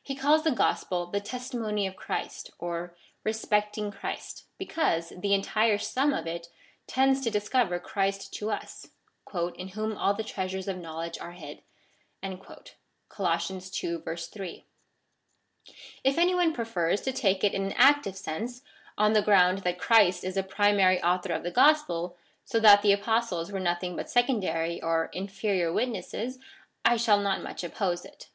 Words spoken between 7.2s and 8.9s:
to discover Christ to us,"